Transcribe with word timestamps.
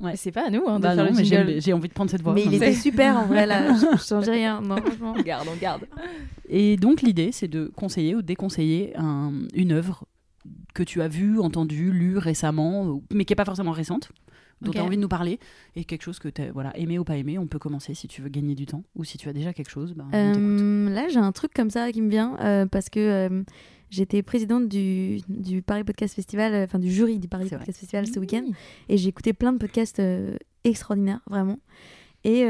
Ouais. 0.00 0.12
C'est 0.16 0.30
pas 0.32 0.46
à 0.46 0.50
nous 0.50 0.62
hein, 0.68 0.76
de 0.78 0.82
Bah 0.82 0.94
faire 0.94 1.04
non, 1.04 1.10
le 1.10 1.16
mais 1.16 1.60
j'ai 1.60 1.72
envie 1.72 1.88
de 1.88 1.92
prendre 1.92 2.10
cette 2.10 2.22
voix. 2.22 2.32
Mais 2.34 2.44
il 2.44 2.54
était 2.54 2.72
super 2.72 3.16
en 3.16 3.26
vrai 3.26 3.46
là, 3.46 3.74
je 3.74 3.96
je 3.98 4.02
changeais 4.04 4.30
rien. 4.32 4.60
Non, 4.60 4.76
franchement. 4.76 5.14
On 5.16 5.22
garde, 5.22 5.48
on 5.52 5.56
garde. 5.56 5.82
Et 6.48 6.76
donc 6.76 7.02
l'idée, 7.02 7.30
c'est 7.32 7.48
de 7.48 7.70
conseiller 7.74 8.14
ou 8.14 8.22
déconseiller 8.22 8.96
un- 8.96 9.32
une 9.54 9.72
œuvre 9.72 10.04
que 10.74 10.82
tu 10.82 11.02
as 11.02 11.08
vue, 11.08 11.40
entendue, 11.40 11.90
lue 11.90 12.16
récemment, 12.18 13.00
mais 13.12 13.24
qui 13.24 13.32
n'est 13.32 13.36
pas 13.36 13.44
forcément 13.44 13.72
récente, 13.72 14.10
dont 14.60 14.70
Ok. 14.70 14.74
tu 14.74 14.80
as 14.80 14.84
envie 14.84 14.96
de 14.96 15.02
nous 15.02 15.08
parler, 15.08 15.38
et 15.76 15.84
quelque 15.84 16.02
chose 16.02 16.18
que 16.18 16.28
tu 16.28 16.42
as 16.42 16.52
voilà, 16.52 16.76
aimé 16.76 16.98
ou 16.98 17.04
pas 17.04 17.16
aimé. 17.16 17.38
On 17.38 17.46
peut 17.46 17.58
commencer 17.58 17.94
si 17.94 18.08
tu 18.08 18.22
veux 18.22 18.28
gagner 18.28 18.54
du 18.54 18.66
temps, 18.66 18.82
ou 18.96 19.04
si 19.04 19.18
tu 19.18 19.28
as 19.28 19.32
déjà 19.32 19.52
quelque 19.52 19.70
chose. 19.70 19.94
bah, 19.94 20.04
t'écoute. 20.10 20.42
Euh, 20.42 20.90
là, 20.90 21.08
j'ai 21.08 21.18
un 21.18 21.32
truc 21.32 21.52
comme 21.54 21.70
ça 21.70 21.90
qui 21.92 22.02
me 22.02 22.10
vient 22.10 22.36
euh, 22.40 22.66
parce 22.66 22.88
que 22.90 22.98
euh, 23.00 23.42
j'étais 23.90 24.22
présidente 24.22 24.68
du, 24.68 25.20
du 25.28 25.62
Paris 25.62 25.84
Podcast 25.84 26.14
Festival, 26.14 26.54
enfin 26.64 26.78
du 26.78 26.90
jury 26.90 27.18
du 27.18 27.28
Paris. 27.28 27.48
Podcast 27.48 27.78
Festival 27.78 28.06
ce 28.06 28.18
week-end, 28.18 28.44
et 28.88 28.96
j'ai 28.96 29.08
écouté 29.08 29.32
plein 29.32 29.52
de 29.52 29.58
podcasts 29.58 30.02
extraordinaires, 30.64 31.20
vraiment. 31.28 31.58
Et, 32.24 32.44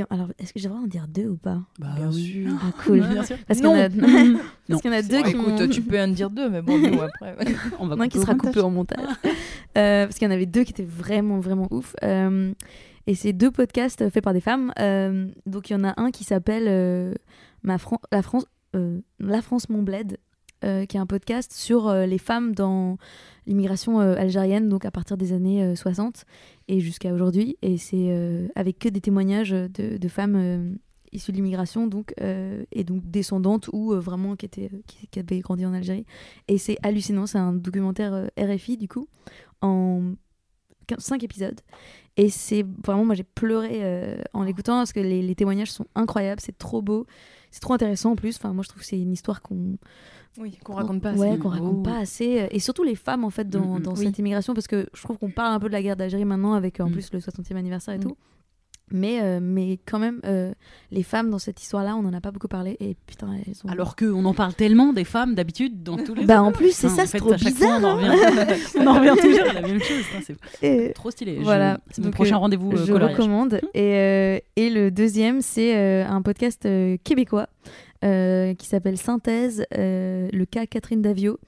euh, 0.00 0.04
alors, 0.10 0.28
est-ce 0.38 0.52
que 0.52 0.58
j'ai 0.58 0.68
le 0.68 0.74
droit 0.74 0.82
d'en 0.82 0.88
dire 0.88 1.06
deux 1.08 1.28
ou 1.28 1.36
pas? 1.36 1.60
Bah 1.78 1.88
bien 1.96 2.10
sûr. 2.12 2.50
Ah 2.62 2.72
cool. 2.84 3.00
Bien 3.00 3.22
sûr. 3.24 3.36
Parce 3.46 3.60
qu'il 3.60 3.68
y 3.68 3.72
en 3.72 3.74
a, 3.78 3.88
parce 4.68 4.82
qu'il 4.82 4.90
y 4.90 4.94
en 4.94 4.98
a 4.98 5.02
deux 5.02 5.22
qui 5.22 5.34
m'ont- 5.34 5.56
écoute, 5.56 5.70
tu 5.70 5.82
peux 5.82 6.00
en 6.00 6.08
dire 6.08 6.30
deux, 6.30 6.48
mais 6.48 6.62
bon, 6.62 6.78
nous 6.90 7.00
après. 7.00 7.36
On 7.78 7.86
va 7.86 7.96
Non, 7.96 8.08
qui 8.08 8.18
sera 8.18 8.32
montage. 8.34 8.52
coupé 8.54 8.60
au 8.64 8.70
montage. 8.70 9.06
Euh, 9.78 10.06
parce 10.06 10.18
qu'il 10.18 10.26
y 10.26 10.30
en 10.30 10.34
avait 10.34 10.46
deux 10.46 10.64
qui 10.64 10.72
étaient 10.72 10.84
vraiment, 10.84 11.38
vraiment 11.40 11.68
ouf. 11.70 11.94
Euh, 12.02 12.52
et 13.06 13.14
c'est 13.14 13.32
deux 13.32 13.50
podcasts 13.50 14.08
faits 14.10 14.24
par 14.24 14.32
des 14.32 14.40
femmes. 14.40 14.72
Euh, 14.78 15.28
donc 15.46 15.70
il 15.70 15.74
y 15.74 15.76
en 15.76 15.84
a 15.84 15.94
un 16.00 16.10
qui 16.10 16.24
s'appelle 16.24 16.64
euh, 16.66 17.14
Ma 17.62 17.78
Fran- 17.78 18.00
La 18.12 18.22
France, 18.22 18.46
euh, 18.74 19.00
La 19.20 19.42
France 19.42 19.68
Mon 19.68 19.82
Bled, 19.82 20.12
euh, 20.14 20.16
qui 20.86 20.96
est 20.96 21.00
un 21.00 21.06
podcast 21.06 21.52
sur 21.52 21.88
euh, 21.88 22.06
les 22.06 22.18
femmes 22.18 22.54
dans 22.54 22.98
l'immigration 23.46 24.00
euh, 24.00 24.16
algérienne, 24.16 24.68
donc 24.68 24.84
à 24.84 24.90
partir 24.90 25.16
des 25.16 25.32
années 25.32 25.62
euh, 25.62 25.76
60 25.76 26.24
et 26.68 26.80
jusqu'à 26.80 27.12
aujourd'hui. 27.12 27.56
Et 27.62 27.78
c'est 27.78 28.08
euh, 28.10 28.48
avec 28.54 28.78
que 28.78 28.88
des 28.88 29.00
témoignages 29.00 29.50
de, 29.50 30.08
femmes 30.08 30.36
euh, 30.36 30.74
issues 31.12 31.32
de 31.32 31.36
l'immigration, 31.36 31.86
donc 31.86 32.12
euh, 32.20 32.64
et 32.72 32.84
donc 32.84 33.08
descendantes 33.08 33.70
ou 33.72 33.92
euh, 33.92 34.00
vraiment 34.00 34.36
qui 34.36 34.46
étaient 34.46 34.70
qui, 34.86 35.06
qui 35.08 35.18
avaient 35.18 35.40
grandi 35.40 35.64
en 35.64 35.72
Algérie. 35.72 36.06
Et 36.48 36.58
c'est 36.58 36.76
hallucinant, 36.82 37.26
c'est 37.26 37.38
un 37.38 37.52
documentaire 37.52 38.12
euh, 38.14 38.26
RFI 38.38 38.76
du 38.76 38.88
coup, 38.88 39.08
en 39.60 40.14
5 40.98 41.22
épisodes. 41.22 41.60
Et 42.16 42.30
c'est 42.30 42.64
vraiment, 42.84 43.04
moi 43.04 43.14
j'ai 43.14 43.24
pleuré 43.24 43.80
euh, 43.82 44.16
en 44.32 44.42
l'écoutant 44.42 44.78
parce 44.78 44.92
que 44.92 45.00
les, 45.00 45.22
les 45.22 45.34
témoignages 45.34 45.70
sont 45.70 45.86
incroyables, 45.94 46.40
c'est 46.40 46.56
trop 46.56 46.80
beau, 46.80 47.06
c'est 47.50 47.60
trop 47.60 47.74
intéressant 47.74 48.12
en 48.12 48.16
plus. 48.16 48.36
Enfin, 48.36 48.52
moi 48.52 48.62
je 48.64 48.68
trouve 48.70 48.80
que 48.80 48.86
c'est 48.86 48.98
une 48.98 49.12
histoire 49.12 49.42
qu'on 49.42 49.76
Oui, 50.38 50.58
qu'on 50.64 50.74
raconte 50.74 51.00
pas 51.02 51.12
ouais, 51.12 51.30
assez. 51.30 51.38
qu'on 51.38 51.48
raconte 51.48 51.76
Oh. 51.78 51.82
pas 51.82 51.98
assez. 51.98 52.46
Et 52.50 52.58
surtout 52.60 52.82
les 52.84 52.94
femmes 52.96 53.24
en 53.24 53.30
fait 53.30 53.48
dans, 53.48 53.60
Mm, 53.60 53.78
mm. 53.78 53.82
dans 53.82 53.94
Oui. 53.94 54.04
cette 54.06 54.18
immigration 54.18 54.54
parce 54.54 54.66
que 54.66 54.86
je 54.94 55.02
trouve 55.02 55.18
qu'on 55.18 55.30
parle 55.30 55.54
un 55.54 55.60
peu 55.60 55.68
de 55.68 55.72
la 55.72 55.82
guerre 55.82 55.96
d'Algérie 55.96 56.24
maintenant 56.24 56.54
avec 56.54 56.80
en 56.80 56.88
Mm. 56.88 56.92
plus 56.92 57.12
le 57.12 57.20
60e 57.20 57.56
anniversaire 57.56 57.94
et 57.94 57.98
Mm. 57.98 58.02
tout. 58.02 58.16
Mais, 58.92 59.20
euh, 59.20 59.40
mais 59.42 59.80
quand 59.84 59.98
même, 59.98 60.20
euh, 60.24 60.52
les 60.92 61.02
femmes 61.02 61.28
dans 61.28 61.40
cette 61.40 61.60
histoire-là, 61.60 61.96
on 61.96 62.02
n'en 62.02 62.12
a 62.12 62.20
pas 62.20 62.30
beaucoup 62.30 62.46
parlé. 62.46 62.76
Et 62.78 62.94
putain, 63.08 63.32
elles. 63.34 63.52
Alors 63.68 63.96
qu'on 63.96 64.24
en 64.24 64.32
parle 64.32 64.54
tellement 64.54 64.92
des 64.92 65.02
femmes 65.02 65.34
d'habitude 65.34 65.82
dans 65.82 65.96
tous 65.96 66.14
les. 66.14 66.24
Bah, 66.24 66.40
en 66.40 66.52
plus, 66.52 66.70
c'est 66.70 66.86
Enfin, 66.86 66.98
ça, 66.98 67.06
c'est 67.06 67.18
trop 67.18 67.30
chaque 67.30 67.40
fois, 67.40 67.50
bizarre. 67.50 67.80
on 67.82 67.84
en 67.84 67.96
revient, 67.96 68.60
on 68.78 68.86
en 68.86 68.94
revient 69.00 69.20
toujours 69.20 69.48
à 69.50 69.52
la 69.54 69.62
même 69.62 69.80
chose. 69.80 70.04
C'est 70.22 70.36
Et- 70.62 70.92
trop 70.92 71.10
stylé. 71.10 71.34
Je- 71.38 71.42
Voilà. 71.42 71.80
C'est 71.90 71.98
mon 72.00 72.04
Donc, 72.06 72.14
prochain 72.14 72.36
euh, 72.36 72.38
rendez-vous 72.38 72.70
euh, 72.70 72.76
je 72.76 72.92
coloriage. 72.92 73.16
recommande. 73.18 73.60
Et, 73.74 73.94
euh, 73.96 74.38
et 74.54 74.70
le 74.70 74.92
deuxième, 74.92 75.40
c'est 75.40 75.76
euh, 75.76 76.06
un 76.06 76.22
podcast 76.22 76.64
euh, 76.64 76.96
québécois 77.02 77.48
qui 78.02 78.66
s'appelle 78.66 78.98
Synthèse, 78.98 79.64
euh, 79.76 80.28
le 80.32 80.44
cas 80.44 80.66
Catherine 80.66 81.02
Davio. 81.02 81.38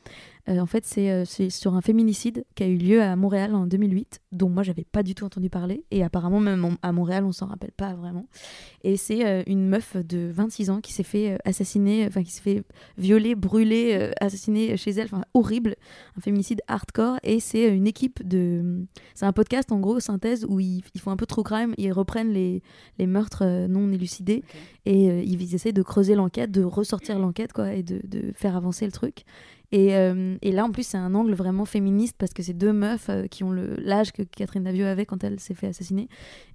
Euh, 0.48 0.60
en 0.60 0.66
fait, 0.66 0.84
c'est 0.84 1.10
euh, 1.10 1.25
c'est 1.25 1.50
sur 1.50 1.75
un 1.75 1.81
féminicide 1.81 2.44
qui 2.54 2.62
a 2.62 2.66
eu 2.66 2.76
lieu 2.76 3.03
à 3.03 3.14
Montréal 3.16 3.54
en 3.54 3.66
2008, 3.66 4.20
dont 4.32 4.48
moi, 4.48 4.62
j'avais 4.62 4.84
pas 4.84 5.03
du 5.03 5.14
tout 5.14 5.25
entendu 5.25 5.50
parler. 5.50 5.84
Et 5.91 6.03
apparemment, 6.03 6.41
même 6.41 6.76
à 6.82 6.92
Montréal, 6.92 7.25
on 7.25 7.32
s'en 7.32 7.47
rappelle 7.47 7.72
pas 7.72 7.94
vraiment. 7.94 8.26
Et 8.82 8.97
c'est 8.97 9.26
euh, 9.26 9.42
une 9.47 9.69
meuf 9.69 9.97
de 9.97 10.31
26 10.32 10.70
ans 10.70 10.81
qui 10.81 10.92
s'est 10.92 11.03
fait 11.03 11.38
assassiner, 11.44 12.06
enfin, 12.06 12.22
qui 12.22 12.31
s'est 12.31 12.42
fait 12.42 12.62
violer, 12.97 13.34
brûler, 13.34 14.10
assassiner 14.20 14.76
chez 14.76 14.92
elle. 14.92 15.06
Enfin, 15.06 15.25
horrible. 15.34 15.76
Un 16.16 16.20
féminicide 16.20 16.62
hardcore. 16.66 17.19
Et 17.22 17.41
c'est 17.41 17.69
une 17.69 17.87
équipe 17.87 18.26
de. 18.26 18.87
C'est 19.14 19.26
un 19.26 19.32
podcast, 19.32 19.70
en 19.72 19.81
gros, 19.81 20.00
synthèse, 20.00 20.47
où 20.48 20.60
ils, 20.60 20.82
ils 20.94 21.00
font 21.00 21.10
un 21.10 21.16
peu 21.16 21.26
trop 21.26 21.42
crime, 21.42 21.75
ils 21.76 21.92
reprennent 21.92 22.32
les, 22.32 22.62
les 22.98 23.06
meurtres 23.06 23.44
non 23.69 23.92
élucidés 23.92 24.42
et 24.88 25.10
euh, 25.10 25.22
ils 25.22 25.54
essaient 25.54 25.72
de 25.72 25.82
creuser 25.82 26.14
l'enquête, 26.14 26.50
de 26.50 26.64
ressortir 26.64 27.19
l'enquête, 27.19 27.53
quoi, 27.53 27.75
et 27.75 27.82
de, 27.82 28.00
de 28.04 28.32
faire 28.34 28.56
avancer 28.56 28.87
le 28.87 28.92
truc. 28.92 29.25
Et, 29.70 29.94
euh, 29.96 30.36
et 30.40 30.50
là, 30.50 30.64
en 30.64 30.70
plus, 30.70 30.86
c'est 30.86 30.96
un 30.96 31.14
angle 31.14 31.34
vraiment 31.34 31.66
féministe 31.66 32.16
parce 32.18 32.32
que 32.32 32.42
c'est 32.42 32.54
deux 32.54 32.72
meufs 32.72 33.10
euh, 33.10 33.26
qui 33.26 33.44
ont 33.44 33.52
l'âge 33.52 34.12
que 34.12 34.22
Catherine 34.22 34.64
Davio 34.64 34.86
avait 34.86 35.04
quand 35.04 35.22
elle 35.24 35.38
s'est 35.40 35.52
fait 35.54 35.66
assassiner. 35.66 36.08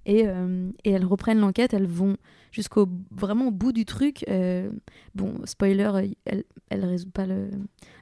Et, 0.04 0.26
euh, 0.26 0.70
et 0.82 0.90
elles 0.90 1.04
reprennent 1.04 1.38
l'enquête, 1.38 1.74
elles 1.74 1.86
vont 1.86 2.16
jusqu'au 2.50 2.88
vraiment 3.12 3.48
au 3.48 3.50
bout 3.52 3.72
du 3.72 3.84
truc. 3.84 4.24
Bon, 5.14 5.34
spoiler, 5.44 6.14
elle, 6.24 6.42
elle 6.70 6.84
résout 6.84 7.10
pas 7.10 7.26
le. 7.26 7.50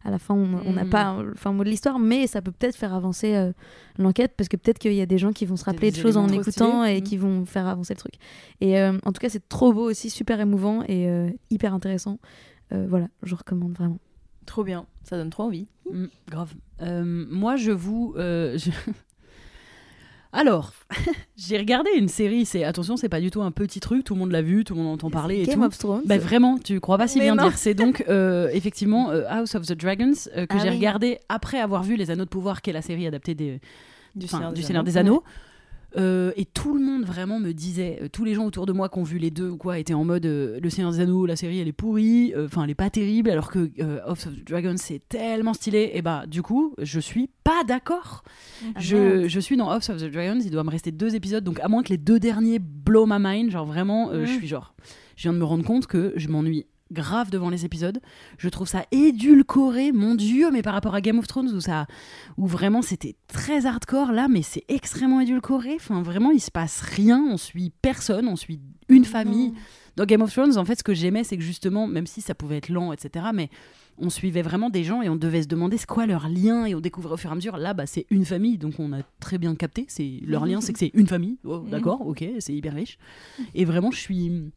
À 0.05 0.11
la 0.11 0.19
fin, 0.19 0.35
on 0.35 0.73
n'a 0.73 0.85
Mm. 0.85 0.91
pas 0.91 1.23
le 1.23 1.35
fin 1.35 1.53
mot 1.53 1.63
de 1.63 1.69
l'histoire, 1.69 1.99
mais 1.99 2.27
ça 2.27 2.43
peut 2.43 2.51
peut-être 2.51 2.75
faire 2.77 2.93
avancer 2.95 3.51
l'enquête 3.99 4.33
parce 4.37 4.49
que 4.49 4.57
peut-être 4.57 4.79
qu'il 4.79 4.93
y 4.95 5.01
a 5.01 5.07
des 5.07 5.19
gens 5.19 5.33
qui 5.33 5.45
vont 5.47 5.57
se 5.57 5.65
rappeler 5.65 5.91
de 5.91 5.97
choses 5.97 6.17
en 6.17 6.29
écoutant 6.29 6.85
et 6.85 7.01
Mm. 7.01 7.05
qui 7.05 7.17
vont 7.19 7.45
faire 7.47 7.67
avancer 7.67 7.95
le 7.95 7.99
truc. 7.99 8.15
Et 8.61 8.81
en 8.83 9.13
tout 9.13 9.21
cas, 9.21 9.29
c'est 9.29 9.47
trop 9.49 9.73
beau 9.73 9.89
aussi, 9.89 10.09
super 10.11 10.41
émouvant 10.41 10.83
et 10.89 11.09
hyper 11.51 11.73
intéressant. 11.75 12.19
Voilà, 12.71 13.09
je 13.23 13.35
recommande 13.35 13.73
vraiment. 13.75 13.99
Trop 14.53 14.65
bien, 14.65 14.85
ça 15.03 15.17
donne 15.17 15.31
trop 15.31 15.45
envie. 15.45 15.67
Mm, 15.91 16.05
grave. 16.29 16.53
Euh, 16.83 17.25
moi, 17.31 17.57
je 17.57 17.71
vous. 17.71 18.13
euh, 18.19 18.59
je- 18.59 18.69
Alors, 20.35 20.75
j'ai 21.39 21.57
regardé 21.57 21.89
une 21.97 22.09
série. 22.09 22.45
C'est 22.45 22.63
attention, 22.63 22.99
c'est 22.99 23.09
pas 23.09 23.21
du 23.23 23.31
tout 23.31 23.41
un 23.41 23.51
petit 23.51 23.81
truc. 23.81 24.05
Tout 24.05 24.13
le 24.13 24.21
monde 24.21 24.31
l'a 24.31 24.43
vu, 24.43 24.63
tout 24.65 24.75
le 24.75 24.81
monde 24.83 24.93
entend 24.93 25.09
parler 25.11 25.41
et 25.41 25.47
Game 25.47 25.61
tout. 25.61 25.65
of 25.65 25.79
Thrones. 25.79 26.03
Bah 26.05 26.19
vraiment, 26.19 26.59
tu 26.59 26.81
crois 26.81 26.99
pas 26.99 27.09
si 27.09 27.19
Mais 27.19 27.25
bien 27.25 27.35
non. 27.35 27.45
dire. 27.45 27.57
C'est 27.57 27.73
donc 27.73 28.05
euh, 28.11 28.51
effectivement 28.53 29.11
euh, 29.11 29.25
House 29.27 29.55
of 29.55 29.65
the 29.67 29.73
Dragons 29.73 30.13
euh, 30.37 30.45
que 30.45 30.57
Ah 30.59 30.63
j'ai 30.63 30.69
oui. 30.69 30.77
regardé 30.77 31.19
après 31.31 31.59
avoir 31.59 31.83
vu 31.83 31.97
Les 31.97 32.11
Anneaux 32.11 32.25
de 32.27 32.31
Pouvoir, 32.31 32.61
qui 32.61 32.69
est 32.69 32.75
la 32.75 32.83
série 32.83 33.07
adaptée 33.07 33.35
des, 33.35 33.59
Du 34.15 34.27
Seigneur 34.27 34.53
du 34.53 34.61
des 34.63 34.99
Anneaux. 34.99 35.23
Euh, 35.97 36.33
et 36.37 36.45
tout 36.47 36.75
le 36.75 36.81
monde 36.83 37.05
vraiment 37.05 37.39
me 37.39 37.53
disait, 37.53 37.99
euh, 38.03 38.09
tous 38.11 38.25
les 38.25 38.35
gens 38.35 38.47
autour 38.47 38.65
de 38.67 38.73
moi 38.73 38.89
qui 38.89 38.99
ont 38.99 39.03
vu 39.03 39.19
les 39.19 39.31
deux 39.31 39.51
ou 39.51 39.57
quoi, 39.57 39.79
étaient 39.79 39.93
en 39.95 40.05
mode 40.05 40.25
euh, 40.27 40.59
Le 40.61 40.71
Seigneur 40.71 40.91
des 40.93 41.01
Anneaux, 41.01 41.27
la 41.27 41.37
série 41.37 41.59
elle 41.59 41.69
est 41.69 41.73
pourrie, 41.73 42.33
enfin 42.37 42.65
elle 42.65 42.71
est 42.71 42.75
pas 42.75 42.89
terrible, 42.91 43.29
alors 43.31 43.51
que 43.51 43.71
House 44.07 44.27
of 44.27 44.35
the 44.35 44.45
Dragons 44.49 44.77
c'est 44.79 45.07
tellement 45.09 45.53
stylé. 45.55 45.91
Et 45.95 46.03
bah 46.03 46.25
du 46.27 46.43
coup, 46.43 46.75
je 46.81 46.99
suis 47.01 47.29
pas 47.45 47.63
d'accord. 47.67 48.23
Ah, 48.65 48.81
je, 48.81 49.29
je 49.29 49.41
suis 49.41 49.57
dans 49.57 49.71
House 49.71 49.91
of 49.91 49.99
the 50.01 50.11
Dragons, 50.11 50.41
il 50.43 50.51
doit 50.51 50.65
me 50.65 50.71
rester 50.71 50.93
deux 50.93 51.15
épisodes, 51.15 51.45
donc 51.45 51.61
à 51.61 51.69
moins 51.69 51.83
que 51.83 51.91
les 51.91 51.99
deux 51.99 52.19
derniers 52.19 52.59
blow 52.59 53.05
my 53.07 53.17
mind, 53.19 53.51
genre 53.51 53.67
vraiment, 53.67 54.11
je 54.13 54.21
Mm. 54.23 54.27
suis 54.39 54.47
genre, 54.47 54.75
je 55.17 55.23
viens 55.25 55.33
de 55.35 55.39
me 55.39 55.45
rendre 55.45 55.65
compte 55.65 55.87
que 55.87 56.13
je 56.17 56.29
m'ennuie 56.29 56.67
grave 56.93 57.31
devant 57.31 57.51
les 57.51 57.65
épisodes. 57.65 58.01
Je 58.39 58.49
trouve 58.49 58.69
ça 58.69 58.85
édulcoré, 58.91 59.93
mon 59.93 60.15
dieu, 60.15 60.51
mais 60.51 60.63
par 60.63 60.75
rapport 60.75 60.95
à 60.95 61.01
Game 61.01 61.19
of 61.19 61.27
Thrones 61.27 61.51
où 61.55 61.61
ça, 61.61 61.87
où 62.37 62.47
vraiment 62.47 62.83
c'était 62.83 63.17
très 63.29 63.67
hardcore 63.67 64.13
là, 64.13 64.29
mais 64.29 64.43
c'est 64.43 64.65
extrêmement 64.69 65.21
édulcoré. 65.21 65.75
Enfin, 65.77 66.03
vraiment, 66.03 66.31
il 66.31 66.41
se 66.41 66.51
passe 66.51 66.81
rien. 66.81 67.25
On 67.31 67.37
suit 67.37 67.73
personne, 67.83 68.29
on 68.29 68.37
suit 68.37 68.61
une 68.89 69.05
famille. 69.05 69.53
Dans 69.97 70.07
Game 70.07 70.23
of 70.23 70.33
Thrones, 70.33 70.57
en 70.57 70.65
fait, 70.65 70.79
ce 70.79 70.85
que 70.85 70.95
j'aimais, 70.95 71.25
c'est 71.25 71.37
que 71.37 71.43
justement, 71.43 71.87
même 71.87 72.07
si 72.07 72.21
ça 72.23 72.35
pouvait 72.35 72.57
être 72.59 72.71
lent, 72.71 72.93
etc., 72.93 73.27
mais 73.35 73.51
on 73.99 74.11
suivait 74.11 74.43
vraiment 74.43 74.71
des 74.71 74.85
gens 74.85 75.03
et 75.03 75.09
on 75.09 75.17
devait 75.17 75.43
se 75.43 75.49
demander 75.49 75.77
c'est 75.77 75.87
quoi 75.87 76.07
leur 76.07 76.29
lien 76.29 76.65
et 76.65 76.75
on 76.75 76.81
découvrait 76.81 77.15
au 77.15 77.17
fur 77.17 77.31
et 77.31 77.33
à 77.33 77.37
mesure. 77.37 77.57
Là, 77.59 77.75
bah, 77.75 77.87
c'est 77.87 78.07
une 78.11 78.25
famille, 78.25 78.57
donc 78.57 78.75
on 78.79 78.93
a 78.93 79.03
très 79.21 79.39
bien 79.39 79.55
capté. 79.55 79.85
C'est 79.89 80.21
leur 80.25 80.47
lien, 80.47 80.61
c'est 80.61 80.73
que 80.73 80.79
c'est 80.79 80.91
une 80.95 81.07
famille. 81.07 81.37
Oh, 81.45 81.65
D'accord, 81.71 82.07
ok, 82.07 82.25
c'est 82.39 82.55
hyper 82.55 82.75
riche. 82.75 82.99
Et 83.55 83.65
vraiment, 83.65 83.91
je 83.91 83.99
suis 83.99 84.51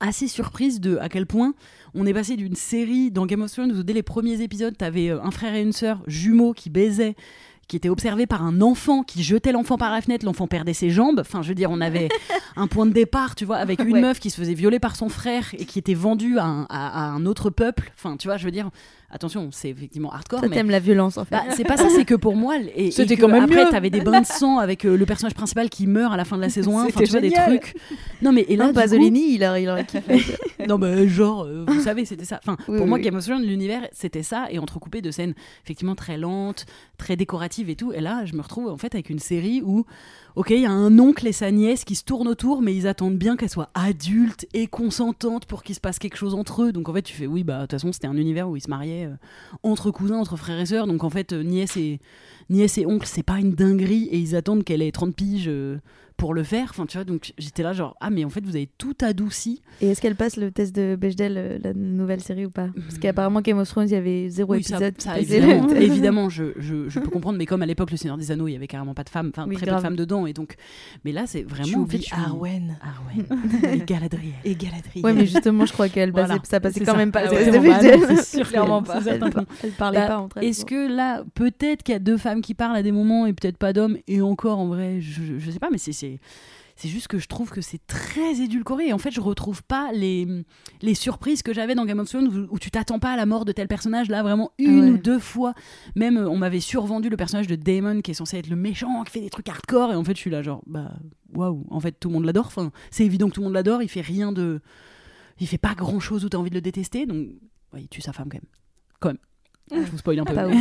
assez 0.00 0.28
surprise 0.28 0.80
de 0.80 0.96
à 0.98 1.08
quel 1.08 1.26
point 1.26 1.54
on 1.94 2.06
est 2.06 2.14
passé 2.14 2.36
d'une 2.36 2.54
série 2.56 3.10
dans 3.10 3.26
Game 3.26 3.42
of 3.42 3.52
Thrones 3.52 3.72
où 3.72 3.82
dès 3.82 3.92
les 3.92 4.02
premiers 4.02 4.40
épisodes, 4.42 4.76
t'avais 4.76 5.10
euh, 5.10 5.22
un 5.22 5.30
frère 5.30 5.54
et 5.54 5.62
une 5.62 5.72
sœur 5.72 6.02
jumeaux 6.06 6.52
qui 6.52 6.70
baisaient 6.70 7.16
qui 7.68 7.76
était 7.76 7.88
observé 7.88 8.26
par 8.26 8.42
un 8.42 8.60
enfant 8.60 9.02
qui 9.02 9.22
jetait 9.22 9.52
l'enfant 9.52 9.78
par 9.78 9.92
la 9.92 10.02
fenêtre, 10.02 10.26
l'enfant 10.26 10.46
perdait 10.46 10.74
ses 10.74 10.90
jambes. 10.90 11.20
Enfin, 11.20 11.40
je 11.42 11.48
veux 11.48 11.54
dire, 11.54 11.70
on 11.70 11.80
avait 11.80 12.08
un 12.56 12.66
point 12.66 12.84
de 12.84 12.92
départ, 12.92 13.34
tu 13.34 13.44
vois, 13.46 13.56
avec 13.56 13.80
une 13.80 13.92
Ouais. 13.94 14.00
meuf 14.00 14.18
qui 14.20 14.28
se 14.30 14.36
faisait 14.36 14.52
violer 14.52 14.78
par 14.80 14.94
son 14.96 15.08
frère 15.08 15.46
et 15.56 15.64
qui 15.64 15.78
était 15.78 15.94
vendue 15.94 16.38
à 16.38 16.44
un, 16.44 16.62
à- 16.64 17.06
à 17.06 17.10
un 17.10 17.24
autre 17.24 17.48
peuple. 17.50 17.90
Enfin, 17.96 18.16
tu 18.18 18.28
vois, 18.28 18.36
je 18.36 18.44
veux 18.44 18.50
dire, 18.50 18.70
attention, 19.12 19.50
c'est 19.52 19.68
effectivement 19.70 20.10
hardcore, 20.12 20.40
Ça 20.40 20.48
mais 20.48 20.56
t'aime 20.56 20.70
la 20.70 20.80
violence 20.80 21.18
en 21.18 21.24
fait. 21.24 21.34
bah, 21.36 21.44
c'est 21.56 21.64
pas 21.64 21.76
ça, 21.76 21.88
c'est 21.94 22.04
que 22.04 22.14
pour 22.14 22.34
moi, 22.36 22.56
et, 22.58 22.86
et 22.86 22.90
C'était 22.90 23.16
que 23.16 23.20
quand 23.22 23.28
même 23.28 23.44
après 23.44 23.64
mieux. 23.64 23.70
t'avais 23.70 23.90
des 23.90 24.00
bains 24.00 24.20
de 24.22 24.26
sang 24.26 24.58
avec 24.58 24.84
euh, 24.84 24.96
le 24.96 25.06
personnage 25.06 25.34
principal 25.34 25.68
qui 25.70 25.86
meurt 25.86 26.12
à 26.12 26.16
la 26.16 26.24
fin 26.24 26.36
de 26.36 26.42
la 26.42 26.48
saison 26.48 26.78
1, 26.78 26.82
enfin 26.84 26.90
C'était 26.92 27.04
tu 27.04 27.10
vois 27.12 27.20
des 27.20 27.28
génial. 27.30 27.46
trucs. 27.60 27.74
Non 28.22 28.32
mais 28.32 28.44
et 28.48 28.56
là 28.56 28.64
non, 28.66 28.70
coup- 28.72 28.76
Pasolini, 28.80 29.34
il, 29.34 29.44
a, 29.44 29.58
il 29.60 29.68
aurait 29.68 29.84
kiffé. 29.86 30.20
non, 30.68 30.78
bah, 30.78 31.06
genre, 31.06 31.44
euh, 31.44 31.64
vous 31.68 31.80
savez, 31.84 32.04
c'était 32.04 32.24
ça. 32.24 32.40
Enfin, 32.42 32.56
Oui, 32.68 32.76
pour 32.76 32.84
oui, 32.84 32.88
moi, 32.88 32.98
oui. 32.98 33.04
Game 33.04 33.14
of 33.16 33.24
Thrones, 33.24 33.42
l'univers, 33.42 33.86
c'était 33.92 34.22
ça, 34.22 34.46
et 34.50 34.58
entrecoupé 34.58 35.00
de 35.02 35.10
scènes 35.10 35.34
effectivement 35.64 35.94
très 35.94 36.16
lentes, 36.18 36.66
très 36.98 37.16
décoratives 37.16 37.68
et 37.70 37.76
tout. 37.76 37.92
Et 37.92 38.00
là, 38.00 38.24
je 38.24 38.34
me 38.34 38.42
retrouve 38.42 38.68
en 38.68 38.76
fait 38.76 38.94
avec 38.94 39.10
une 39.10 39.18
série 39.18 39.62
où, 39.64 39.84
ok, 40.36 40.50
il 40.50 40.60
y 40.60 40.66
a 40.66 40.70
un 40.70 40.98
oncle 40.98 41.26
et 41.26 41.32
sa 41.32 41.50
nièce 41.50 41.84
qui 41.84 41.94
se 41.94 42.04
tournent 42.04 42.28
autour, 42.28 42.62
mais 42.62 42.74
ils 42.74 42.86
attendent 42.86 43.16
bien 43.18 43.36
qu'elle 43.36 43.48
soit 43.50 43.70
adulte 43.74 44.46
et 44.54 44.66
consentante 44.66 45.46
pour 45.46 45.62
qu'il 45.62 45.74
se 45.74 45.80
passe 45.80 45.98
quelque 45.98 46.16
chose 46.16 46.34
entre 46.34 46.62
eux. 46.62 46.72
Donc 46.72 46.88
en 46.88 46.94
fait, 46.94 47.02
tu 47.02 47.14
fais, 47.14 47.26
oui, 47.26 47.44
bah, 47.44 47.56
de 47.56 47.60
toute 47.62 47.72
façon, 47.72 47.92
c'était 47.92 48.06
un 48.06 48.16
univers 48.16 48.48
où 48.48 48.56
ils 48.56 48.62
se 48.62 48.70
mariaient 48.70 49.01
euh, 49.04 49.16
entre 49.62 49.90
cousins, 49.90 50.18
entre 50.18 50.36
frères 50.36 50.60
et 50.60 50.66
sœurs. 50.66 50.86
Donc 50.86 51.04
en 51.04 51.10
fait, 51.10 51.32
euh, 51.32 51.42
nièce 51.42 51.76
et, 51.76 52.00
nièce 52.50 52.78
et 52.78 52.86
oncle, 52.86 53.06
c'est 53.06 53.22
pas 53.22 53.38
une 53.38 53.52
dinguerie, 53.52 54.08
et 54.10 54.18
ils 54.18 54.36
attendent 54.36 54.64
qu'elle 54.64 54.82
ait 54.82 54.92
30 54.92 55.14
piges. 55.14 55.50
Pour 56.22 56.34
le 56.34 56.44
faire, 56.44 56.68
enfin 56.70 56.86
tu 56.86 56.96
vois, 56.96 57.02
donc 57.04 57.32
j'étais 57.36 57.64
là 57.64 57.72
genre 57.72 57.96
ah 58.00 58.08
mais 58.08 58.24
en 58.24 58.28
fait 58.30 58.44
vous 58.44 58.54
avez 58.54 58.68
tout 58.78 58.94
adouci 59.02 59.60
Et 59.80 59.88
est-ce 59.88 60.00
qu'elle 60.00 60.14
passe 60.14 60.36
le 60.36 60.52
test 60.52 60.72
de 60.72 60.94
Bechdel, 60.94 61.34
euh, 61.36 61.58
la 61.60 61.74
nouvelle 61.74 62.20
série 62.20 62.46
ou 62.46 62.50
pas? 62.50 62.68
Parce 62.76 62.98
qu'apparemment 62.98 63.40
Game 63.40 63.58
of 63.58 63.68
Thrones, 63.68 63.88
il 63.88 63.92
y 63.92 63.96
avait 63.96 64.28
zéro 64.28 64.52
Oui, 64.54 64.62
ça- 64.62 64.76
épisode. 64.76 64.94
ça, 65.00 65.14
passait 65.14 65.38
évidemment, 65.38 65.68
évidemment, 65.74 66.28
je, 66.28 66.44
je, 66.58 66.88
je 66.88 67.00
peux 67.00 67.10
comprendre, 67.10 67.38
mais 67.38 67.46
comme 67.46 67.60
à 67.62 67.66
l'époque, 67.66 67.90
Le 67.90 67.96
Seigneur 67.96 68.16
des 68.18 68.30
Anneaux, 68.30 68.46
il 68.46 68.52
y 68.52 68.54
avait 68.56 68.68
carrément 68.68 68.94
pas 68.94 69.02
de 69.02 69.08
femmes, 69.08 69.32
enfin 69.34 69.46
Oui, 69.48 69.56
très 69.56 69.66
peu 69.66 69.74
de 69.74 69.80
femmes 69.80 69.96
dedans, 69.96 70.24
et 70.26 70.32
donc, 70.32 70.54
mais 71.04 71.10
là, 71.10 71.24
c'est 71.26 71.40
Tu 71.40 71.46
vraiment. 71.46 71.78
oublies 71.78 72.02
suis- 72.02 72.14
Arwen 72.14 72.76
Arwen 72.80 73.26
et 73.74 73.78
Galadriel. 73.84 74.32
et 74.44 74.54
Galadriel. 74.54 75.04
Ouais, 75.04 75.12
mais 75.14 75.26
justement, 75.26 75.66
je 75.66 75.72
crois 75.72 75.88
qu'elle 75.88 76.12
Voilà. 76.12 76.38
ça 76.44 76.60
passait 76.60 76.78
quand 76.84 76.92
ça. 76.92 76.96
même 76.98 77.10
pas. 77.10 77.22
Ah 77.22 77.24
le 77.24 77.30
ouais, 77.32 77.38
test 77.46 77.52
de 77.52 77.58
vraiment, 77.58 77.74
Bechdel. 77.82 78.00
non, 78.00 78.06
c'est 78.22 78.36
sûr, 78.38 78.48
Clairement 78.48 78.82
pas. 78.84 79.00
que 79.00 79.18
non. 79.18 79.44
Elle 79.64 79.70
parlait 79.72 79.98
Bah, 79.98 80.06
pas 80.06 80.18
entre 80.18 80.36
elles. 80.38 80.44
Est-ce 80.44 80.64
que 80.64 80.88
là, 80.88 81.24
peut-être 81.34 81.82
qu'il 81.82 81.94
y 81.94 81.96
a 81.96 81.98
deux 81.98 82.16
femmes 82.16 82.42
qui 82.42 82.54
parlent 82.54 82.76
à 82.76 82.82
des 82.84 82.92
moments 82.92 83.26
et 83.26 83.32
peut-être 83.32 83.56
pas 83.58 83.72
d'hommes, 83.72 83.98
et 84.06 84.20
encore 84.20 84.60
en 84.60 84.68
vrai, 84.68 85.00
je, 85.00 85.38
je 85.38 85.50
sais 85.50 85.58
pas, 85.58 85.68
mais 85.72 85.78
c'est. 85.78 86.11
C'est 86.12 86.20
c'est 86.74 86.88
juste 86.88 87.06
que 87.06 87.18
je 87.18 87.28
trouve 87.28 87.50
que 87.50 87.60
c'est 87.60 87.86
très 87.86 88.40
édulcoré. 88.40 88.88
Et 88.88 88.92
en 88.92 88.98
fait 88.98 89.10
je 89.10 89.20
retrouve 89.20 89.62
pas 89.62 89.92
les, 89.92 90.26
les 90.80 90.94
surprises 90.94 91.42
que 91.42 91.52
j'avais 91.52 91.74
dans 91.74 91.84
Game 91.84 92.00
of 92.00 92.08
Thrones 92.08 92.28
où, 92.28 92.54
où 92.54 92.58
tu 92.58 92.70
t'attends 92.70 92.98
pas 92.98 93.12
à 93.12 93.16
la 93.16 93.26
mort 93.26 93.44
de 93.44 93.52
tel 93.52 93.68
personnage 93.68 94.08
là 94.08 94.22
vraiment 94.22 94.52
une 94.58 94.80
ouais. 94.80 94.90
ou 94.90 94.98
deux 94.98 95.18
fois. 95.18 95.54
Même 95.96 96.16
euh, 96.16 96.28
on 96.28 96.36
m'avait 96.36 96.60
survendu 96.60 97.08
le 97.08 97.16
personnage 97.16 97.46
de 97.46 97.56
Damon 97.56 98.00
qui 98.00 98.10
est 98.10 98.14
censé 98.14 98.38
être 98.38 98.48
le 98.48 98.56
méchant 98.56 99.04
qui 99.04 99.12
fait 99.12 99.20
des 99.20 99.30
trucs 99.30 99.48
hardcore. 99.48 99.92
Et 99.92 99.96
en 99.96 100.04
fait 100.04 100.14
je 100.14 100.20
suis 100.20 100.30
là 100.30 100.42
genre 100.42 100.62
bah 100.66 100.92
waouh. 101.34 101.64
En 101.70 101.80
fait 101.80 101.92
tout 101.92 102.08
le 102.08 102.14
monde 102.14 102.24
l'adore. 102.24 102.46
Enfin 102.46 102.72
c'est 102.90 103.04
évident 103.04 103.28
que 103.28 103.34
tout 103.34 103.40
le 103.40 103.46
monde 103.46 103.54
l'adore. 103.54 103.82
Il 103.82 103.88
fait 103.88 104.00
rien 104.00 104.32
de 104.32 104.60
il 105.40 105.46
fait 105.46 105.58
pas 105.58 105.74
grand 105.74 106.00
chose 106.00 106.24
où 106.24 106.28
t'as 106.28 106.38
envie 106.38 106.50
de 106.50 106.54
le 106.54 106.62
détester. 106.62 107.06
Donc 107.06 107.28
ouais, 107.72 107.82
il 107.82 107.88
tue 107.88 108.00
sa 108.00 108.12
femme 108.12 108.28
quand 108.28 108.38
même. 108.38 108.50
Quand 109.00 109.08
même 109.10 109.18
je 109.70 109.90
vous 109.90 109.98
spoil 109.98 110.18
un 110.20 110.24
peu. 110.24 110.34
Pas 110.34 110.46
mais- 110.48 110.56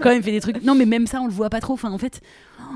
quand 0.00 0.08
même 0.08 0.18
il 0.18 0.22
fait 0.22 0.32
des 0.32 0.40
trucs. 0.40 0.62
Non 0.64 0.74
mais 0.74 0.86
même 0.86 1.06
ça 1.06 1.20
on 1.20 1.26
le 1.26 1.32
voit 1.32 1.50
pas 1.50 1.60
trop. 1.60 1.74
Enfin 1.74 1.90
en 1.92 1.98
fait 1.98 2.20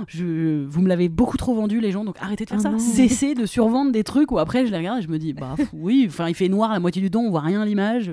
je 0.09 0.65
vous 0.65 0.81
me 0.83 0.89
l'avez 0.89 1.09
beaucoup 1.09 1.37
trop 1.37 1.55
vendu 1.55 1.79
les 1.81 1.93
gens 1.93 2.05
donc 2.05 2.17
arrêtez 2.21 2.45
de 2.45 2.51
faire 2.51 2.59
Ah 2.61 2.63
ça. 2.65 2.71
non. 2.71 2.79
cessez 2.79 3.35
de 3.35 3.47
survendre 3.47 3.93
des 3.93 4.03
trucs 4.03 4.33
où 4.33 4.39
après 4.39 4.67
je 4.67 4.73
les 4.73 4.79
regarde 4.79 4.99
et 4.99 5.03
je 5.03 5.09
me 5.09 5.19
dis 5.19 5.33
bah 5.33 5.55
oui 5.73 6.05
enfin 6.09 6.29
il 6.29 6.35
fait 6.35 6.49
noir 6.49 6.73
la 6.73 6.81
moitié 6.81 7.01
du 7.01 7.11
temps 7.11 7.21
on 7.23 7.31
voit 7.31 7.41
rien 7.43 7.61
à 7.61 7.65
l'image. 7.65 8.11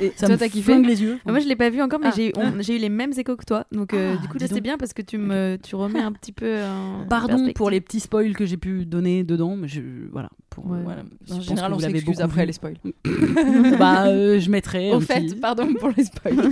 Et 0.00 0.12
ça 0.16 0.26
toi, 0.26 0.36
me 0.36 0.48
kiffé 0.50 0.78
les 0.82 1.02
yeux. 1.02 1.18
Ah, 1.26 1.30
Moi, 1.30 1.40
je 1.40 1.48
l'ai 1.48 1.56
pas 1.56 1.70
vu 1.70 1.80
encore, 1.80 1.98
mais 2.00 2.08
Ah. 2.08 2.14
j'ai 2.14 2.32
on- 2.36 2.58
eu 2.60 2.78
les 2.78 2.88
mêmes 2.90 3.12
échos 3.16 3.36
que 3.36 3.44
toi. 3.44 3.64
Donc, 3.72 3.94
euh, 3.94 4.14
Ah, 4.18 4.22
du 4.22 4.28
coup, 4.28 4.38
là, 4.38 4.46
c'est 4.46 4.60
bien 4.60 4.76
parce 4.76 4.92
que 4.92 5.00
tu 5.02 5.16
me 5.18 5.56
tu 5.62 5.74
remets 5.74 6.00
un 6.02 6.12
petit 6.12 6.32
peu. 6.32 6.62
en 6.62 7.06
pardon 7.08 7.50
pour 7.54 7.70
les 7.70 7.80
petits 7.80 8.00
spoils 8.00 8.34
que 8.34 8.44
j'ai 8.44 8.56
pu 8.58 8.84
donner 8.84 9.24
dedans 9.24 9.56
mais 9.56 9.68
je 9.68 9.80
voilà 10.12 10.28
pour 10.56 10.70
Ouais. 10.70 10.78
Voilà. 10.82 11.02
Je 11.28 11.34
En 11.34 11.40
général, 11.40 11.72
on 11.74 11.78
s'excuse 11.78 12.20
après 12.20 12.40
vu. 12.42 12.46
les 12.46 12.52
spoils. 12.54 12.76
bah 13.78 14.06
euh, 14.06 14.40
je 14.40 14.50
mettrai 14.50 14.90
Au 14.92 15.00
fait, 15.00 15.20
petit- 15.20 15.36
pardon 15.36 15.72
pour 15.74 15.90
les 15.96 16.04
spoils. 16.04 16.36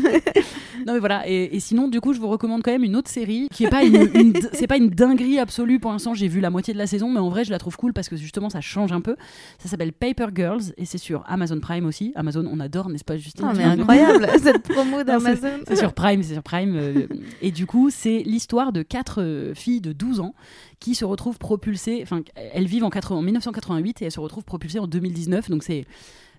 Non 0.86 0.94
mais 0.94 0.98
voilà 0.98 1.28
et, 1.28 1.56
et 1.56 1.60
sinon 1.60 1.88
du 1.88 2.00
coup 2.00 2.12
je 2.12 2.20
vous 2.20 2.28
recommande 2.28 2.62
quand 2.62 2.72
même 2.72 2.84
une 2.84 2.96
autre 2.96 3.10
série 3.10 3.48
qui 3.50 3.64
est 3.64 3.70
pas 3.70 3.84
une, 3.84 4.34
c'est 4.52 4.66
pas 4.66 4.76
une 4.76 4.90
dinguerie 4.90 5.38
absolue 5.38 5.80
pour 5.80 5.90
l'instant 5.92 6.14
j'ai 6.14 6.28
vu 6.28 6.40
la 6.40 6.50
moitié 6.50 6.74
de 6.74 6.78
la 6.78 6.86
saison 6.86 7.10
mais 7.10 7.20
en 7.20 7.28
vrai 7.28 7.44
je 7.44 7.50
la 7.50 7.58
trouve 7.58 7.76
cool 7.76 7.92
parce 7.92 8.08
que 8.08 8.16
justement 8.16 8.50
ça 8.50 8.60
change 8.60 8.92
un 8.92 9.00
peu 9.00 9.16
ça 9.58 9.68
s'appelle 9.68 9.92
Paper 9.92 10.26
Girls 10.34 10.72
et 10.76 10.84
c'est 10.84 10.98
sur 10.98 11.24
Amazon 11.26 11.60
Prime 11.60 11.86
aussi 11.86 12.12
Amazon 12.14 12.48
on 12.50 12.60
adore 12.60 12.88
n'est-ce 12.88 13.04
pas 13.04 13.16
Justine? 13.16 13.46
Ah, 13.48 13.52
mais 13.56 13.64
incroyable 13.64 14.26
cette 14.42 14.62
promo 14.68 15.02
d'Amazon. 15.04 15.60
c'est 15.66 15.76
sur 15.76 15.92
Prime, 15.92 16.22
c'est 16.22 16.34
sur 16.34 16.42
Prime. 16.42 16.76
euh, 16.76 17.06
et 17.42 17.50
du 17.50 17.66
coup, 17.66 17.90
c'est 17.90 18.22
l'histoire 18.24 18.72
de 18.72 18.82
quatre 18.82 19.22
euh, 19.22 19.54
filles 19.54 19.80
de 19.80 19.92
12 19.92 20.20
ans 20.20 20.34
qui 20.80 20.94
se 20.94 21.04
retrouvent 21.04 21.38
propulsées. 21.38 22.00
Enfin, 22.02 22.22
elles 22.34 22.66
vivent 22.66 22.84
en, 22.84 22.90
80 22.90 23.18
en 23.18 23.22
1988 23.22 24.02
et 24.02 24.04
elles 24.06 24.12
se 24.12 24.20
retrouvent 24.20 24.44
propulsées 24.44 24.78
en 24.78 24.86
2019. 24.86 25.50
Donc, 25.50 25.62
c'est 25.62 25.86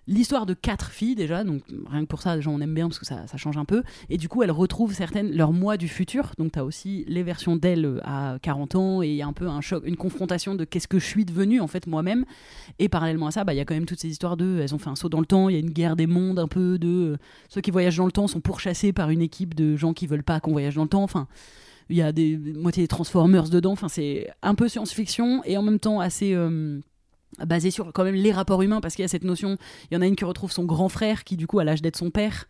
l'histoire 0.07 0.45
de 0.45 0.53
quatre 0.53 0.91
filles 0.91 1.15
déjà. 1.15 1.43
Donc, 1.43 1.63
rien 1.89 2.01
que 2.01 2.07
pour 2.07 2.21
ça, 2.21 2.35
déjà, 2.35 2.49
on 2.49 2.59
aime 2.61 2.73
bien 2.73 2.87
parce 2.87 2.99
que 2.99 3.05
ça, 3.05 3.27
ça 3.27 3.37
change 3.37 3.57
un 3.57 3.65
peu. 3.65 3.83
Et 4.09 4.17
du 4.17 4.29
coup, 4.29 4.43
elles 4.43 4.51
retrouvent 4.51 4.93
certaines 4.93 5.35
leurs 5.35 5.53
mois 5.53 5.77
du 5.77 5.87
futur. 5.87 6.31
Donc, 6.37 6.51
tu 6.53 6.59
as 6.59 6.65
aussi 6.65 7.05
les 7.07 7.23
versions 7.23 7.55
d'elles 7.55 8.01
à 8.03 8.37
40 8.41 8.75
ans 8.75 9.01
et 9.01 9.09
il 9.09 9.15
y 9.15 9.21
a 9.21 9.27
un 9.27 9.33
peu 9.33 9.47
un 9.47 9.61
choc, 9.61 9.83
une 9.85 9.97
confrontation 9.97 10.55
de 10.55 10.63
qu'est-ce 10.63 10.87
que 10.87 10.99
je 10.99 11.05
suis 11.05 11.25
devenue 11.25 11.61
en 11.61 11.67
fait 11.67 11.87
moi-même. 11.87 12.25
Et 12.79 12.89
parallèlement 12.89 13.27
à 13.27 13.31
ça, 13.31 13.43
bah, 13.43 13.53
il 13.53 13.57
y 13.57 13.61
a 13.61 13.65
quand 13.65 13.75
même 13.75 13.85
toutes 13.85 13.99
ces 13.99 14.09
histoires 14.09 14.37
de. 14.37 14.59
Elles 14.61 14.73
ont 14.75 14.79
fait 14.79 14.89
un 14.89 14.95
saut 14.95 15.09
dans 15.09 15.19
le 15.19 15.25
temps. 15.25 15.49
Il 15.49 15.53
y 15.53 15.57
a 15.57 15.59
une 15.59 15.71
guerre 15.71 15.95
des 15.95 16.07
mondes 16.07 16.39
un 16.39 16.47
peu 16.47 16.77
de. 16.77 16.87
euh, 16.87 17.17
ceux 17.49 17.61
qui 17.61 17.71
voyagent 17.71 17.97
dans 17.97 18.05
le 18.05 18.11
temps 18.11 18.27
sont 18.27 18.41
pourchassés 18.41 18.93
par 18.93 19.09
une 19.09 19.21
équipe 19.21 19.53
de 19.53 19.75
gens 19.75 19.93
qui 19.93 20.07
veulent 20.07 20.23
pas 20.23 20.39
qu'on 20.39 20.51
voyage 20.51 20.75
dans 20.75 20.83
le 20.83 20.89
temps. 20.89 21.03
Enfin, 21.03 21.27
il 21.89 21.97
y 21.97 22.01
a 22.01 22.11
des 22.11 22.37
moitié 22.37 22.83
des 22.83 22.87
Transformers 22.87 23.49
dedans. 23.49 23.71
Enfin, 23.71 23.89
c'est 23.89 24.29
un 24.41 24.55
peu 24.55 24.67
science-fiction 24.67 25.41
et 25.45 25.57
en 25.57 25.61
même 25.61 25.79
temps 25.79 25.99
assez 25.99 26.33
euh, 26.33 26.79
basé 27.45 27.71
sur 27.71 27.91
quand 27.93 28.03
même 28.03 28.15
les 28.15 28.31
rapports 28.31 28.61
humains 28.61 28.81
parce 28.81 28.95
qu'il 28.95 29.03
y 29.03 29.05
a 29.05 29.09
cette 29.09 29.23
notion. 29.23 29.57
Il 29.91 29.95
y 29.95 29.97
en 29.97 30.01
a 30.01 30.07
une 30.07 30.15
qui 30.15 30.25
retrouve 30.25 30.51
son 30.51 30.65
grand 30.65 30.89
frère 30.89 31.23
qui 31.23 31.35
du 31.37 31.47
coup 31.47 31.59
a 31.59 31.63
l'âge 31.63 31.81
d'être 31.81 31.97
son 31.97 32.11
père 32.11 32.45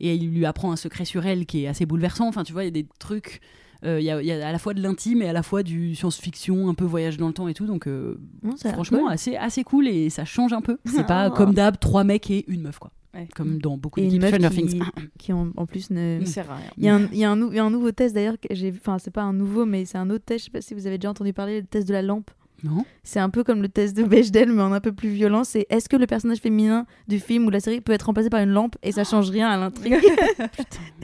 et 0.00 0.14
il 0.14 0.30
lui 0.30 0.44
apprend 0.46 0.72
un 0.72 0.76
secret 0.76 1.04
sur 1.04 1.24
elle 1.26 1.46
qui 1.46 1.64
est 1.64 1.68
assez 1.68 1.86
bouleversant. 1.86 2.26
Enfin, 2.28 2.42
tu 2.42 2.52
vois, 2.52 2.62
il 2.64 2.66
y 2.66 2.68
a 2.68 2.72
des 2.82 2.86
trucs. 2.98 3.40
euh, 3.84 4.00
Il 4.00 4.04
y, 4.04 4.10
a, 4.10 4.20
il 4.20 4.26
y 4.26 4.32
a 4.32 4.48
à 4.48 4.50
la 4.52 4.58
fois 4.58 4.74
de 4.74 4.82
l'intime 4.82 5.22
et 5.22 5.28
à 5.28 5.32
la 5.32 5.42
fois 5.44 5.62
du 5.62 5.94
science-fiction, 5.94 6.68
un 6.68 6.74
peu 6.74 6.84
voyage 6.84 7.16
dans 7.16 7.28
le 7.28 7.32
temps 7.34 7.46
et 7.48 7.54
tout. 7.54 7.66
Donc, 7.66 7.86
euh, 7.86 8.18
Non, 8.42 8.56
franchement, 8.56 9.00
cool. 9.04 9.12
assez, 9.12 9.36
assez 9.36 9.62
cool 9.62 9.86
et 9.86 10.10
ça 10.10 10.24
change 10.24 10.52
un 10.52 10.62
peu. 10.62 10.78
C'est 10.84 11.06
pas 11.06 11.24
Ah. 11.26 11.30
comme 11.30 11.54
d'hab, 11.54 11.78
trois 11.78 12.02
mecs 12.02 12.30
et 12.30 12.44
une 12.50 12.62
meuf, 12.62 12.78
quoi. 12.78 12.90
Ouais. 13.14 13.28
Comme 13.36 13.58
dans 13.58 13.76
beaucoup 13.76 14.00
Stranger 14.00 14.48
qui, 14.50 14.66
Things. 14.66 14.82
qui 15.20 15.32
en, 15.32 15.50
en 15.56 15.66
plus 15.66 15.90
ne. 15.90 16.18
Ça 16.24 16.32
sert 16.32 16.50
à 16.50 16.56
rien. 16.56 16.66
Il 16.76 16.84
y, 16.84 16.88
a 16.88 16.96
un, 16.96 17.08
il, 17.12 17.18
y 17.18 17.24
a 17.24 17.30
un 17.30 17.36
nou- 17.36 17.50
il 17.52 17.56
y 17.56 17.60
a 17.60 17.64
un 17.64 17.70
nouveau 17.70 17.92
test 17.92 18.12
d'ailleurs 18.12 18.34
que 18.40 18.52
j'ai 18.52 18.72
enfin 18.76 18.98
c'est 18.98 19.12
pas 19.12 19.22
un 19.22 19.32
nouveau 19.32 19.64
mais 19.66 19.84
c'est 19.84 19.98
un 19.98 20.10
autre 20.10 20.24
test 20.24 20.40
je 20.40 20.44
sais 20.46 20.50
pas 20.50 20.60
si 20.60 20.74
vous 20.74 20.88
avez 20.88 20.98
déjà 20.98 21.10
entendu 21.10 21.32
parler 21.32 21.60
le 21.60 21.64
test 21.66 21.86
de 21.86 21.92
la 21.92 22.02
lampe 22.02 22.32
Non. 22.64 22.84
C'est 23.02 23.20
un 23.20 23.28
peu 23.28 23.44
comme 23.44 23.60
le 23.60 23.68
test 23.68 23.94
de 23.94 24.02
Bechdel 24.02 24.50
mais 24.50 24.62
en 24.62 24.72
un 24.72 24.80
peu 24.80 24.92
plus 24.92 25.10
violent. 25.10 25.44
C'est 25.44 25.66
est-ce 25.68 25.88
que 25.88 25.96
le 25.96 26.06
personnage 26.06 26.38
féminin 26.38 26.86
du 27.08 27.20
film 27.20 27.44
ou 27.44 27.48
de 27.48 27.52
la 27.52 27.60
série 27.60 27.82
peut 27.82 27.92
être 27.92 28.04
remplacé 28.04 28.30
par 28.30 28.40
une 28.40 28.50
lampe 28.50 28.76
et 28.82 28.90
ça 28.90 29.04
change 29.04 29.28
rien 29.30 29.50
à 29.50 29.58
l'intrigue 29.58 29.94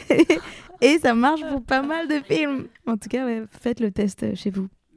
et 0.81 0.99
ça 0.99 1.14
marche 1.14 1.43
pour 1.50 1.62
pas 1.62 1.83
mal 1.83 2.09
de 2.09 2.21
films. 2.21 2.67
En 2.87 2.97
tout 2.97 3.11
cas 3.11 3.26
ouais, 3.26 3.43
faites 3.61 3.81
le 3.81 3.90
test 3.90 4.35
chez 4.35 4.50
vous. 4.50 4.69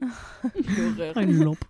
L'horreur. 0.78 1.18
Une 1.18 1.44
lampe. 1.44 1.64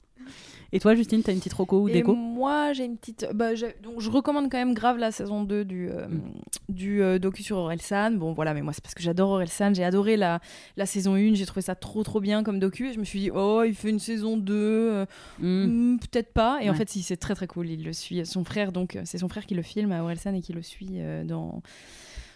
Et 0.74 0.80
toi, 0.80 0.94
Justine, 0.96 1.22
t'as 1.22 1.32
une 1.32 1.38
petite 1.38 1.52
roco 1.54 1.82
ou 1.82 1.88
Et 1.88 1.92
déco 1.92 2.14
moi, 2.14 2.72
j'ai 2.72 2.84
une 2.84 2.96
petite. 2.96 3.26
Bah, 3.32 3.54
j'ai- 3.54 3.76
donc, 3.82 4.00
je 4.00 4.10
recommande 4.10 4.50
quand 4.50 4.58
même 4.58 4.74
grave 4.74 4.98
la 4.98 5.12
saison 5.12 5.44
2 5.44 5.64
du, 5.64 5.88
euh, 5.88 6.08
Mm. 6.08 6.20
du 6.68 7.00
euh, 7.02 7.18
docu 7.20 7.42
sur 7.44 7.56
Orelsan. 7.58 8.10
Bon, 8.16 8.32
voilà, 8.32 8.52
mais 8.54 8.60
moi, 8.60 8.72
c'est 8.72 8.82
parce 8.82 8.94
que 8.94 9.02
j'adore 9.02 9.30
Orelsan. 9.30 9.72
J'ai 9.74 9.84
adoré 9.84 10.16
la, 10.16 10.40
la 10.76 10.84
saison 10.84 11.14
1. 11.14 11.34
J'ai 11.34 11.46
trouvé 11.46 11.62
ça 11.62 11.74
trop, 11.76 12.02
trop 12.02 12.20
bien 12.20 12.42
comme 12.42 12.58
docu. 12.58 12.88
Et 12.88 12.92
je 12.92 12.98
me 12.98 13.04
suis 13.04 13.20
dit, 13.20 13.30
oh, 13.32 13.62
il 13.64 13.74
fait 13.74 13.90
une 13.90 14.00
saison 14.00 14.36
2. 14.36 14.52
euh, 14.54 15.06
Hmm. 15.38 15.92
hmm, 15.94 15.98
Peut-être 16.00 16.32
pas. 16.32 16.58
Et 16.60 16.68
en 16.68 16.74
fait, 16.74 16.90
si, 16.90 17.02
c'est 17.02 17.16
très, 17.16 17.34
très 17.36 17.46
cool. 17.46 17.70
Il 17.70 17.84
le 17.84 17.92
suit. 17.92 18.26
Son 18.26 18.42
frère, 18.44 18.72
donc, 18.72 18.98
c'est 19.04 19.18
son 19.18 19.28
frère 19.28 19.46
qui 19.46 19.54
le 19.54 19.62
filme 19.62 19.92
à 19.92 20.02
Orelsan 20.02 20.34
et 20.34 20.40
qui 20.40 20.52
le 20.52 20.62
suit 20.62 20.98
dans, 21.24 21.62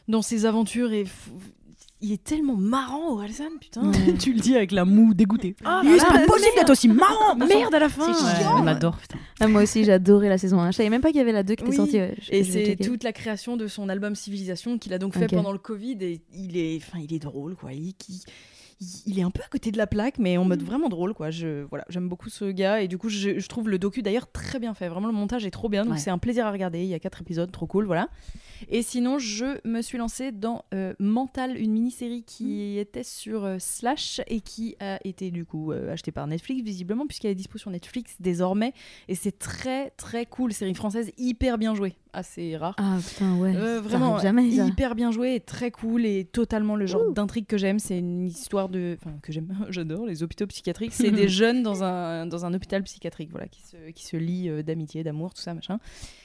dans 0.06 0.22
ses 0.22 0.46
aventures. 0.46 0.92
Et 0.92 1.02
f- 1.04 1.08
il 2.00 2.12
est 2.12 2.22
tellement 2.22 2.54
marrant, 2.54 3.12
Orelsan, 3.14 3.50
putain. 3.60 3.90
tu 4.20 4.32
le 4.32 4.38
dis 4.40 4.54
avec 4.54 4.70
la 4.70 4.84
moue 4.84 5.14
dégoûtée. 5.14 5.56
Ah, 5.64 5.80
Il 5.84 5.90
est 5.90 5.96
là 5.96 6.04
pas 6.04 6.26
possible 6.26 6.52
d'être 6.56 6.70
aussi 6.70 6.86
marrant 6.88 7.34
Merde 7.34 7.74
à 7.74 7.78
la 7.80 7.88
fin. 7.88 8.06
Ouais, 8.12 8.46
on 8.56 8.62
l'adore, 8.62 8.96
putain. 8.98 9.18
Ah, 9.40 9.48
moi 9.48 9.62
aussi, 9.62 9.84
j'ai 9.84 9.92
adoré 9.92 10.28
la 10.28 10.38
saison 10.38 10.60
1. 10.60 10.70
Je 10.70 10.76
savais 10.76 10.90
même 10.90 11.00
pas 11.00 11.08
qu'il 11.08 11.18
y 11.18 11.20
avait 11.20 11.32
la 11.32 11.42
2 11.42 11.54
qui 11.56 11.62
était 11.62 11.70
Oui, 11.70 11.76
sortie. 11.76 11.96
ouais. 11.96 12.14
Je- 12.20 12.32
Et 12.32 12.44
c'est 12.44 12.76
toute 12.76 13.02
la 13.02 13.12
création 13.12 13.56
de 13.56 13.66
son 13.66 13.88
album 13.88 14.14
Civilisation 14.14 14.78
qu'il 14.78 14.92
a 14.94 14.98
donc 14.98 15.14
fait 15.14 15.26
pendant 15.26 15.52
le 15.52 15.58
Covid 15.58 15.96
et 16.00 16.20
il 16.34 16.56
est, 16.56 16.76
enfin, 16.76 16.98
il 17.02 17.12
est 17.12 17.18
drôle 17.18 17.56
quoi. 17.56 17.72
Il, 17.72 17.94
il- 18.08 18.20
il 19.06 19.18
est 19.18 19.22
un 19.22 19.30
peu 19.30 19.42
à 19.42 19.48
côté 19.48 19.72
de 19.72 19.76
la 19.76 19.86
plaque, 19.88 20.18
mais 20.18 20.36
en 20.36 20.44
mode 20.44 20.62
vraiment 20.62 20.88
drôle 20.88 21.12
quoi. 21.14 21.30
Je, 21.30 21.64
voilà, 21.64 21.84
j'aime 21.88 22.08
beaucoup 22.08 22.28
ce 22.28 22.44
gars 22.50 22.80
et 22.80 22.86
du 22.88 22.96
coup 22.96 23.08
je, 23.08 23.38
je 23.40 23.48
trouve 23.48 23.68
le 23.68 23.78
docu 23.78 24.02
d'ailleurs 24.02 24.30
très 24.30 24.58
bien 24.60 24.72
fait. 24.74 24.88
Vraiment 24.88 25.08
le 25.08 25.12
montage 25.14 25.44
est 25.46 25.50
trop 25.50 25.68
bien, 25.68 25.84
donc 25.84 25.94
Ouais. 25.94 25.98
c'est 25.98 26.10
un 26.10 26.18
plaisir 26.18 26.46
à 26.46 26.52
regarder. 26.52 26.80
Il 26.82 26.88
y 26.88 26.94
a 26.94 26.98
quatre 27.00 27.20
épisodes, 27.20 27.50
trop 27.50 27.66
cool, 27.66 27.86
voilà. 27.86 28.08
Et 28.68 28.82
sinon 28.82 29.18
je 29.18 29.58
me 29.66 29.82
suis 29.82 29.98
lancée 29.98 30.30
dans 30.32 30.64
euh, 30.74 30.94
Mental, 31.00 31.56
une 31.58 31.72
mini-série 31.72 32.22
qui 32.24 32.74
Mm. 32.76 32.78
était 32.78 33.02
sur 33.02 33.44
euh, 33.44 33.56
Slash 33.58 34.20
et 34.28 34.40
qui 34.40 34.76
a 34.80 34.98
été 35.04 35.30
du 35.30 35.44
coup 35.44 35.72
euh, 35.72 35.92
achetée 35.92 36.12
par 36.12 36.26
Netflix 36.26 36.62
visiblement 36.62 37.06
puisqu'elle 37.06 37.30
est 37.32 37.34
dispo 37.36 37.58
sur 37.58 37.70
Netflix 37.70 38.14
désormais 38.20 38.72
et 39.08 39.14
c'est 39.14 39.38
très 39.38 39.90
très 39.90 40.24
cool, 40.26 40.52
série 40.52 40.74
française 40.74 41.10
hyper 41.18 41.58
bien 41.58 41.74
jouée, 41.74 41.94
assez 42.12 42.56
rare. 42.56 42.74
Ah 42.78 42.98
putain, 43.06 43.36
ouais. 43.36 43.54
Euh, 43.56 43.80
vraiment 43.80 44.18
jamais 44.18 44.50
ça. 44.50 44.66
hyper 44.66 44.94
bien 44.94 45.10
joué 45.10 45.34
et 45.34 45.40
très 45.40 45.70
cool 45.70 46.06
et 46.06 46.24
totalement 46.24 46.76
le 46.76 46.86
genre 46.86 47.12
d'intrigue 47.12 47.46
que 47.46 47.58
j'aime. 47.58 47.78
C'est 47.78 47.98
une 47.98 48.26
histoire 48.26 48.68
de 48.68 48.96
enfin 49.00 49.16
que 49.22 49.32
j'aime 49.32 49.48
j'adore 49.70 50.06
les 50.06 50.22
hôpitaux 50.22 50.46
psychiatriques. 50.46 50.92
C'est 50.92 51.10
des 51.10 51.28
jeunes 51.28 51.62
dans 51.62 51.84
un 51.84 52.26
dans 52.26 52.44
un 52.44 52.54
hôpital 52.54 52.82
psychiatrique 52.82 53.30
voilà 53.30 53.48
qui 53.48 53.62
se 53.62 53.90
qui 53.90 54.04
se 54.04 54.16
lient 54.16 54.48
euh, 54.48 54.62
d'amitié 54.62 55.02
d'amour 55.04 55.34
tout 55.34 55.42
ça 55.42 55.54
machin. 55.54 55.78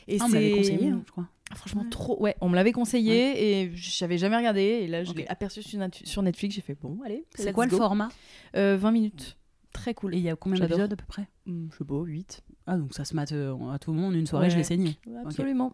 Et 0.07 0.17
Ah, 0.19 0.25
on 0.25 0.29
me 0.29 0.33
l'avait 0.33 0.51
conseillé, 0.51 0.89
hein, 0.89 1.01
je 1.05 1.11
crois. 1.11 1.27
Franchement 1.55 1.83
Ouais. 1.83 1.89
trop 1.89 2.21
ouais 2.21 2.35
on 2.41 2.49
me 2.49 2.55
l'avait 2.55 2.71
conseillé 2.71 3.61
et 3.61 3.71
j'avais 3.75 4.17
jamais 4.17 4.37
regardé 4.37 4.61
et 4.61 4.87
là 4.87 5.03
je 5.03 5.13
l'ai 5.13 5.27
aperçu 5.27 5.61
sur, 5.61 6.23
Netflix. 6.23 6.55
J'ai 6.55 6.61
fait 6.61 6.77
bon 6.81 6.99
allez 7.05 7.25
C'est 7.35 7.53
quoi 7.53 7.65
le 7.65 7.71
format? 7.75 8.09
Euh, 8.55 8.77
20 8.79 8.91
minutes 8.91 9.37
très 9.73 9.93
cool 9.93 10.15
Et 10.15 10.17
il 10.17 10.23
y 10.23 10.29
a 10.29 10.35
combien 10.35 10.59
d'épisodes 10.65 10.93
à 10.93 10.95
peu 10.95 11.05
près 11.05 11.27
Hum, 11.47 11.67
je 11.71 11.77
sais 11.77 11.83
pas 11.83 11.95
8 12.01 12.41
Ah, 12.67 12.77
donc 12.77 12.93
ça 12.93 13.03
se 13.03 13.15
mate 13.15 13.31
euh, 13.33 13.69
à 13.71 13.79
tout 13.79 13.91
le 13.91 13.99
monde. 13.99 14.13
Une 14.15 14.27
soirée, 14.27 14.49
je 14.49 14.57
l'ai 14.57 14.63
saigné. 14.63 14.97
absolument 15.25 15.73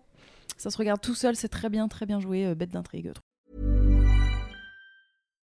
ça 0.58 0.72
se 0.72 0.78
regarde 0.78 1.00
tout 1.00 1.14
seul 1.16 1.36
c'est 1.38 1.48
très 1.48 1.70
bien 1.70 1.88
très 1.88 2.06
bien 2.06 2.20
joué 2.20 2.46
euh, 2.46 2.56
bête 2.56 2.72
d'intrigue 2.72 3.14